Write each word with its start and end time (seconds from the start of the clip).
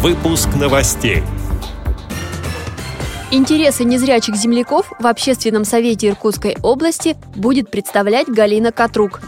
Выпуск 0.00 0.50
новостей. 0.54 1.24
Интересы 3.32 3.82
незрячих 3.82 4.36
земляков 4.36 4.92
в 5.00 5.04
Общественном 5.08 5.64
совете 5.64 6.10
Иркутской 6.10 6.56
области 6.62 7.16
будет 7.34 7.68
представлять 7.68 8.28
Галина 8.28 8.70
Катрук. 8.70 9.20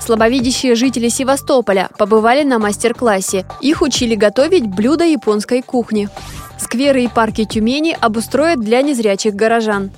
Слабовидящие 0.00 0.74
жители 0.74 1.10
Севастополя 1.10 1.90
побывали 1.96 2.42
на 2.42 2.58
мастер-классе. 2.58 3.46
Их 3.60 3.82
учили 3.82 4.16
готовить 4.16 4.66
блюда 4.66 5.04
японской 5.04 5.62
кухни. 5.62 6.08
Скверы 6.58 7.04
и 7.04 7.08
парки 7.08 7.44
Тюмени 7.44 7.96
обустроят 8.00 8.58
для 8.58 8.82
незрячих 8.82 9.36
горожан. 9.36 9.92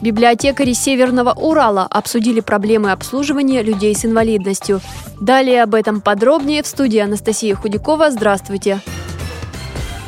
Библиотекари 0.00 0.74
Северного 0.74 1.32
Урала 1.32 1.88
обсудили 1.90 2.38
проблемы 2.38 2.92
обслуживания 2.92 3.64
людей 3.64 3.96
с 3.96 4.04
инвалидностью. 4.04 4.80
Далее 5.20 5.60
об 5.64 5.74
этом 5.74 6.00
подробнее 6.00 6.62
в 6.62 6.68
студии 6.68 7.00
Анастасия 7.00 7.56
Худякова. 7.56 8.12
Здравствуйте! 8.12 8.80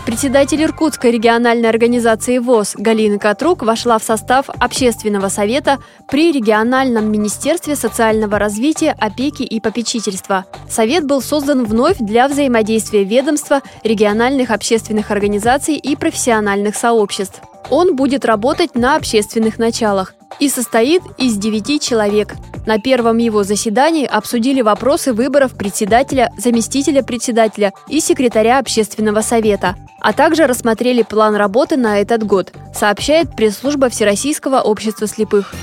Председатель 0.04 0.62
Иркутской 0.62 1.10
региональной 1.12 1.70
организации 1.70 2.36
ВОЗ 2.36 2.74
Галина 2.76 3.18
Катрук 3.18 3.62
вошла 3.62 3.98
в 3.98 4.02
состав 4.02 4.50
Общественного 4.50 5.28
совета 5.28 5.78
при 6.10 6.30
региональном 6.30 7.10
Министерстве 7.10 7.74
социального 7.74 8.38
развития, 8.38 8.94
опеки 8.98 9.44
и 9.44 9.60
попечительства. 9.60 10.44
Совет 10.68 11.06
был 11.06 11.22
создан 11.22 11.64
вновь 11.64 11.96
для 11.98 12.28
взаимодействия 12.28 13.02
ведомства, 13.02 13.62
региональных 13.82 14.50
общественных 14.50 15.10
организаций 15.10 15.76
и 15.76 15.96
профессиональных 15.96 16.76
сообществ. 16.76 17.40
Он 17.70 17.96
будет 17.96 18.26
работать 18.26 18.74
на 18.74 18.96
общественных 18.96 19.58
началах 19.58 20.14
и 20.38 20.50
состоит 20.50 21.00
из 21.16 21.36
девяти 21.38 21.80
человек. 21.80 22.34
На 22.66 22.78
первом 22.78 23.18
его 23.18 23.44
заседании 23.44 24.06
обсудили 24.06 24.62
вопросы 24.62 25.12
выборов 25.12 25.56
председателя, 25.56 26.30
заместителя 26.38 27.02
председателя 27.02 27.72
и 27.88 28.00
секретаря 28.00 28.58
общественного 28.58 29.20
совета 29.20 29.76
а 30.04 30.12
также 30.12 30.46
рассмотрели 30.46 31.00
план 31.00 31.34
работы 31.34 31.78
на 31.78 31.98
этот 31.98 32.24
год, 32.24 32.52
сообщает 32.74 33.34
пресс-служба 33.34 33.88
Всероссийского 33.88 34.60
общества 34.60 35.06
слепых. 35.06 35.54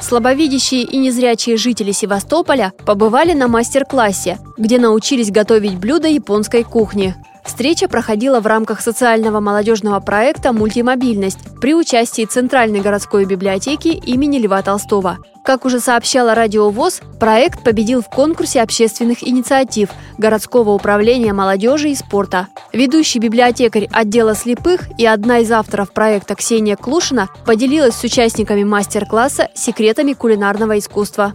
Слабовидящие 0.00 0.84
и 0.84 0.96
незрячие 0.98 1.56
жители 1.56 1.90
Севастополя 1.90 2.72
побывали 2.86 3.32
на 3.32 3.48
мастер-классе, 3.48 4.38
где 4.56 4.78
научились 4.78 5.32
готовить 5.32 5.78
блюда 5.78 6.06
японской 6.06 6.62
кухни. 6.62 7.16
Встреча 7.48 7.88
проходила 7.88 8.40
в 8.40 8.46
рамках 8.46 8.80
социального 8.82 9.40
молодежного 9.40 10.00
проекта 10.00 10.52
«Мультимобильность» 10.52 11.58
при 11.60 11.74
участии 11.74 12.26
Центральной 12.26 12.82
городской 12.82 13.24
библиотеки 13.24 13.88
имени 13.88 14.38
Льва 14.38 14.60
Толстого. 14.60 15.16
Как 15.46 15.64
уже 15.64 15.80
сообщала 15.80 16.34
Радио 16.34 16.68
ВОЗ, 16.68 17.00
проект 17.18 17.64
победил 17.64 18.02
в 18.02 18.10
конкурсе 18.10 18.60
общественных 18.60 19.26
инициатив 19.26 19.88
городского 20.18 20.72
управления 20.72 21.32
молодежи 21.32 21.88
и 21.88 21.94
спорта. 21.94 22.48
Ведущий 22.74 23.18
библиотекарь 23.18 23.88
отдела 23.90 24.34
слепых 24.34 24.82
и 24.98 25.06
одна 25.06 25.38
из 25.38 25.50
авторов 25.50 25.94
проекта 25.94 26.34
Ксения 26.34 26.76
Клушина 26.76 27.28
поделилась 27.46 27.94
с 27.94 28.04
участниками 28.04 28.62
мастер-класса 28.62 29.48
секретами 29.54 30.12
кулинарного 30.12 30.78
искусства. 30.78 31.32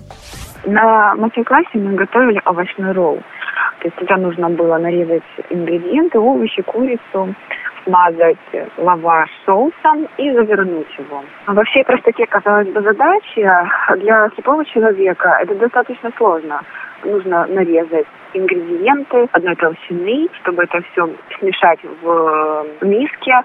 На 0.64 1.16
мастер-классе 1.16 1.80
мы 1.80 1.96
готовили 1.96 2.40
овощной 2.46 2.92
ролл. 2.92 3.20
То 3.84 3.90
есть 3.90 3.98
туда 3.98 4.16
нужно 4.16 4.50
было 4.50 4.78
нарезать 4.78 5.24
ингредиенты, 5.50 6.18
овощи, 6.18 6.62
курицу, 6.62 7.36
смазать 7.84 8.38
лаваш 8.78 9.30
соусом 9.46 10.08
и 10.18 10.32
завернуть 10.32 10.88
его. 10.98 11.22
Во 11.48 11.64
всей 11.66 11.84
простоте, 11.84 12.26
казалось 12.28 12.70
бы, 12.70 12.82
задачи 12.82 13.46
для 13.98 14.30
слепого 14.36 14.64
человека 14.64 15.38
это 15.42 15.56
достаточно 15.56 16.14
сложно. 16.16 16.62
Нужно 17.04 17.46
нарезать 17.48 18.08
ингредиенты 18.34 19.28
одной 19.34 19.58
толщины, 19.58 20.30
чтобы 20.42 20.64
это 20.64 20.82
все 20.94 21.10
смешать 21.38 21.80
в 22.02 22.66
миске. 22.80 23.42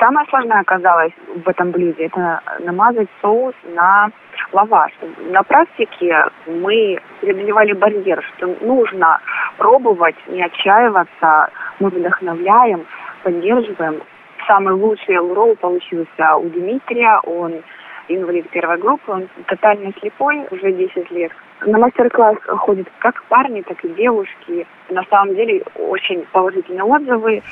Самое 0.00 0.26
сложное 0.30 0.62
оказалось 0.62 1.12
в 1.44 1.48
этом 1.48 1.70
блюде– 1.70 2.06
это 2.06 2.40
намазать 2.58 3.08
соус 3.22 3.54
на 3.76 4.10
лаваш. 4.52 4.90
На 5.30 5.42
практике 5.42 6.24
мы 6.46 6.98
преодолевали 7.20 7.72
барьер, 7.72 8.24
что 8.36 8.48
нужно 8.60 9.20
пробовать, 9.60 10.16
не 10.28 10.42
отчаиваться. 10.42 11.50
Мы 11.80 11.90
вдохновляем, 11.90 12.86
поддерживаем. 13.22 14.02
Самый 14.46 14.74
лучший 14.74 15.18
ролл 15.18 15.54
получился 15.56 16.36
у 16.36 16.48
Дмитрия. 16.48 17.20
Он 17.24 17.62
инвалид 18.08 18.48
первой 18.50 18.78
группы, 18.78 19.12
он 19.12 19.28
тотально 19.46 19.92
слепой, 20.00 20.46
уже 20.50 20.72
10 20.72 21.10
лет. 21.10 21.30
На 21.66 21.78
мастер-класс 21.78 22.36
ходят 22.58 22.88
как 23.00 23.22
парни, 23.24 23.60
так 23.60 23.84
и 23.84 23.88
девушки. 23.90 24.66
На 24.88 25.04
самом 25.10 25.34
деле 25.36 25.62
очень 25.76 26.24
положительные 26.32 26.84
отзывы. 26.84 27.42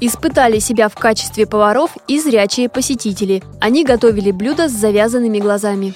Испытали 0.00 0.58
себя 0.58 0.88
в 0.88 0.94
качестве 0.94 1.46
поваров 1.46 1.90
и 2.06 2.20
зрячие 2.20 2.68
посетители. 2.68 3.42
Они 3.60 3.84
готовили 3.84 4.30
блюда 4.30 4.68
с 4.68 4.72
завязанными 4.72 5.38
глазами. 5.38 5.94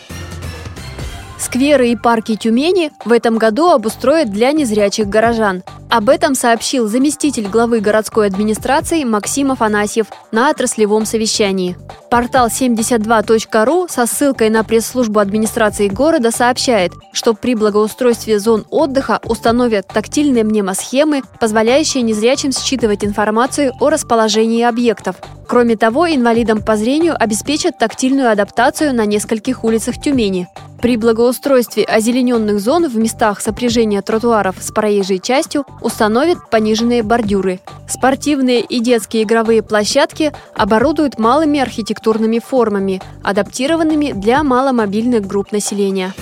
Скверы 1.43 1.89
и 1.91 1.97
парки 1.97 2.37
Тюмени 2.37 2.93
в 3.05 3.11
этом 3.11 3.37
году 3.37 3.71
обустроят 3.71 4.31
для 4.31 4.53
незрячих 4.53 5.09
горожан. 5.09 5.65
Об 5.91 6.09
этом 6.09 6.37
сообщил 6.37 6.87
заместитель 6.87 7.49
главы 7.49 7.81
городской 7.81 8.29
администрации 8.29 9.03
Максим 9.03 9.51
Афанасьев 9.51 10.07
на 10.31 10.51
отраслевом 10.51 11.05
совещании. 11.05 11.77
Портал 12.11 12.47
72.ru 12.47 13.91
со 13.91 14.07
ссылкой 14.07 14.51
на 14.51 14.63
пресс-службу 14.63 15.19
администрации 15.19 15.89
города 15.89 16.31
сообщает, 16.31 16.93
что 17.13 17.35
при 17.35 17.57
благоустройстве 17.57 18.39
зон 18.39 18.65
отдыха 18.71 19.19
установят 19.25 19.89
тактильные 19.89 20.45
мнемосхемы, 20.45 21.23
позволяющие 21.41 22.05
незрячим 22.05 22.53
считывать 22.53 23.05
информацию 23.05 23.73
о 23.81 23.91
расположении 23.91 24.63
объектов. 24.63 25.17
Кроме 25.49 25.77
того, 25.77 26.07
инвалидам 26.07 26.63
по 26.63 26.77
зрению 26.77 27.21
обеспечат 27.21 27.79
тактильную 27.79 28.31
адаптацию 28.31 28.95
на 28.95 29.07
нескольких 29.07 29.65
улицах 29.65 30.01
Тюмени. 30.01 30.49
При 30.83 30.97
благоустройстве 30.97 31.85
озелененных 31.85 32.59
зон 32.59 32.89
в 32.89 32.97
местах 32.97 33.41
сопряжения 33.41 34.03
тротуаров 34.03 34.57
с 34.59 34.73
проезжей 34.73 35.21
частью 35.21 35.65
установят 35.81 36.51
пониженные 36.51 37.05
бордюры. 37.05 37.61
Спортивные 37.89 38.63
и 38.63 38.81
детские 38.81 39.23
игровые 39.23 39.63
площадки 39.63 40.33
оборудуют 40.57 41.21
малыми 41.21 41.61
архитектурными 41.61 42.41
формами, 42.41 43.01
адаптированными 43.23 44.11
для 44.11 44.43
маломобильных 44.43 45.25
групп 45.25 45.53
населения. 45.53 46.15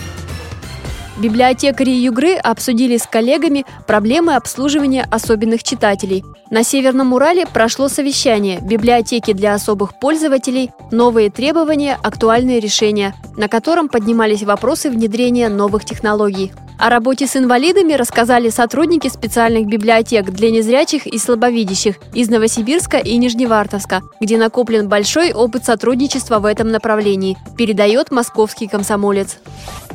Библиотекари 1.20 1.90
Югры 1.90 2.34
обсудили 2.34 2.96
с 2.96 3.06
коллегами 3.06 3.66
проблемы 3.86 4.36
обслуживания 4.36 5.06
особенных 5.10 5.62
читателей. 5.62 6.24
На 6.50 6.64
Северном 6.64 7.12
Урале 7.12 7.44
прошло 7.46 7.88
совещание 7.88 8.58
«Библиотеки 8.62 9.34
для 9.34 9.52
особых 9.52 9.98
пользователей. 10.00 10.70
Новые 10.90 11.30
требования, 11.30 11.98
актуальные 12.02 12.58
решения», 12.58 13.14
на 13.36 13.48
котором 13.48 13.90
поднимались 13.90 14.44
вопросы 14.44 14.88
внедрения 14.88 15.50
новых 15.50 15.84
технологий. 15.84 16.52
О 16.78 16.88
работе 16.88 17.26
с 17.26 17.36
инвалидами 17.36 17.92
рассказали 17.92 18.48
сотрудники 18.48 19.08
специальных 19.08 19.66
библиотек 19.66 20.30
для 20.30 20.50
незрячих 20.50 21.06
и 21.06 21.18
слабовидящих 21.18 21.96
из 22.14 22.30
Новосибирска 22.30 22.96
и 22.96 23.18
Нижневартовска, 23.18 24.00
где 24.22 24.38
накоплен 24.38 24.88
большой 24.88 25.34
опыт 25.34 25.66
сотрудничества 25.66 26.38
в 26.38 26.46
этом 26.46 26.70
направлении, 26.70 27.36
передает 27.58 28.10
московский 28.10 28.68
комсомолец. 28.68 29.36